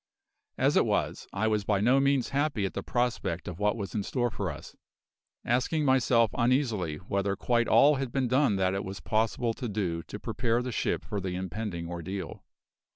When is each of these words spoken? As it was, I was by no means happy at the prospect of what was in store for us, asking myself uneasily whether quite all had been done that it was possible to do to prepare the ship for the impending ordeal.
As 0.57 0.75
it 0.75 0.85
was, 0.87 1.27
I 1.31 1.45
was 1.45 1.63
by 1.63 1.79
no 1.79 1.99
means 1.99 2.29
happy 2.29 2.65
at 2.65 2.73
the 2.73 2.81
prospect 2.81 3.47
of 3.47 3.59
what 3.59 3.77
was 3.77 3.93
in 3.93 4.01
store 4.01 4.31
for 4.31 4.49
us, 4.51 4.75
asking 5.45 5.85
myself 5.85 6.31
uneasily 6.35 6.95
whether 6.97 7.35
quite 7.35 7.67
all 7.67 7.97
had 7.97 8.11
been 8.11 8.27
done 8.27 8.55
that 8.55 8.73
it 8.73 8.83
was 8.83 8.99
possible 8.99 9.53
to 9.53 9.69
do 9.69 10.01
to 10.01 10.19
prepare 10.19 10.63
the 10.63 10.71
ship 10.71 11.05
for 11.05 11.21
the 11.21 11.35
impending 11.35 11.87
ordeal. 11.87 12.43